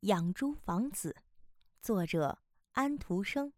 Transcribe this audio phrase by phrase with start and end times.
[0.00, 1.16] 养猪王子，
[1.80, 2.38] 作者
[2.72, 3.54] 安徒生。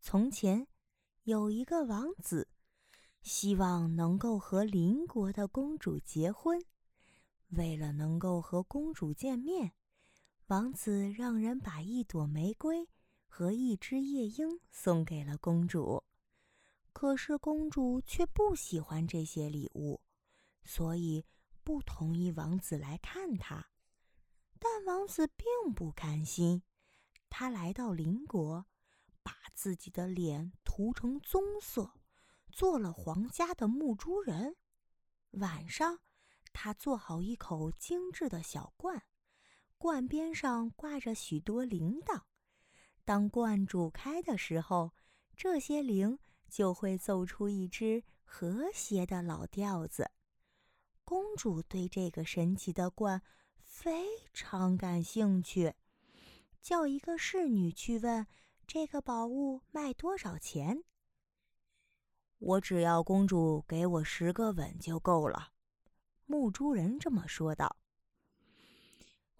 [0.00, 0.66] 从前
[1.22, 2.48] 有一个王子，
[3.22, 6.60] 希望能够和邻国的公主结婚。
[7.50, 9.72] 为了能够和公主见面，
[10.48, 12.88] 王子让人把一朵玫瑰
[13.28, 16.02] 和一只夜莺送给了公主。
[16.92, 20.02] 可是公主却不喜欢这些礼物，
[20.64, 21.24] 所以
[21.62, 23.70] 不同意王子来看她。
[24.60, 26.62] 但王子并不甘心，
[27.30, 28.66] 他来到邻国，
[29.22, 31.92] 把自己的脸涂成棕色，
[32.50, 34.56] 做了皇家的木猪人。
[35.32, 36.00] 晚上，
[36.52, 39.04] 他做好一口精致的小罐，
[39.76, 42.22] 罐边上挂着许多铃铛。
[43.04, 44.92] 当罐煮开的时候，
[45.36, 50.10] 这些铃就会奏出一支和谐的老调子。
[51.04, 53.22] 公主对这个神奇的罐。
[53.80, 55.72] 非常感兴趣，
[56.60, 58.26] 叫一个侍女去问
[58.66, 60.82] 这个宝物卖多少钱。
[62.38, 65.50] 我只要公主给我十个吻就够了。
[66.26, 67.76] 木珠人这么说道。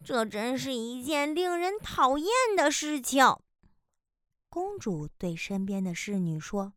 [0.05, 3.25] 这真是一件令人讨厌的事情。
[4.49, 6.75] 公主对身边的侍女说：“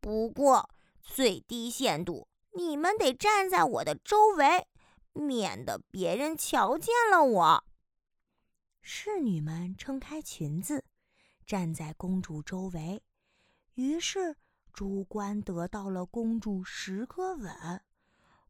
[0.00, 0.68] 不过
[1.00, 4.66] 最低限度，你们得站在我的周围。”
[5.18, 7.64] 免得别人瞧见了我。
[8.80, 10.84] 侍女们撑开裙子，
[11.46, 13.02] 站在公主周围。
[13.74, 14.36] 于是，
[14.72, 17.82] 猪倌得到了公主十个吻，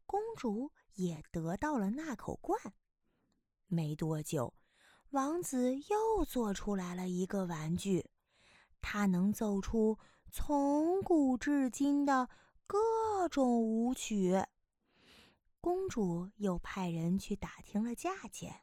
[0.05, 2.57] 公主也得到了那口罐。
[3.67, 4.53] 没多久，
[5.11, 8.09] 王子又做出来了一个玩具，
[8.79, 9.97] 它能奏出
[10.31, 12.29] 从古至今的
[12.65, 14.43] 各种舞曲。
[15.61, 18.61] 公主又派人去打听了价钱，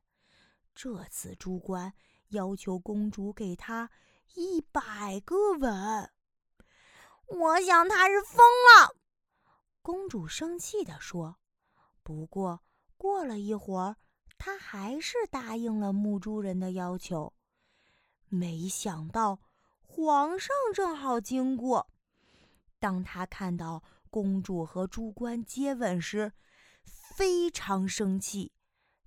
[0.75, 1.93] 这次猪倌
[2.29, 3.91] 要求公主给他
[4.35, 6.11] 一百个吻。
[7.27, 8.97] 我想他是疯了，
[9.83, 11.37] 公主生气地说。
[12.03, 12.63] 不过
[12.97, 13.97] 过了一会儿，
[14.39, 17.35] 她还是答应了木珠人的要求。
[18.29, 19.41] 没想到
[19.83, 21.91] 皇上正好经过，
[22.79, 26.33] 当他看到公主和猪倌接吻时，
[27.17, 28.53] 非常生气，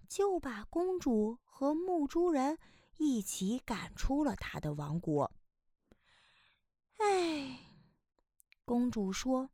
[0.08, 2.58] 就把公主和木珠人
[2.98, 5.32] 一起赶出了他的王国。
[6.98, 7.60] 唉，
[8.66, 9.52] 公主说：“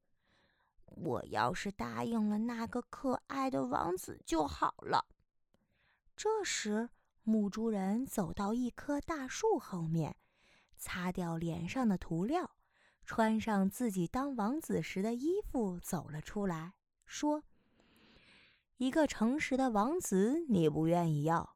[0.87, 5.05] 我要是答应了那个可爱的王子就好了。”
[6.15, 6.89] 这时，
[7.23, 10.15] 木珠人走到一棵大树后面，
[10.77, 12.55] 擦掉脸上的涂料，
[13.03, 17.43] 穿上自己当王子时的衣服，走了出来，说。
[18.77, 21.55] 一个诚实的王子，你不愿意要；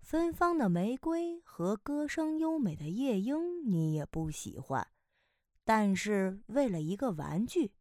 [0.00, 4.86] 芬芳的玫瑰和歌声优美的夜莺，你也不喜欢。
[5.62, 7.74] 但是为了一个玩具，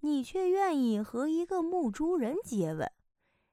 [0.00, 2.90] 你却愿意和一个木珠人接吻。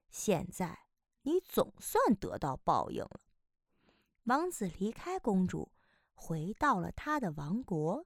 [0.10, 0.80] 现在
[1.24, 3.20] 你总算得到报应了。
[4.24, 5.74] 王子离开公主，
[6.14, 8.06] 回到了他的王国。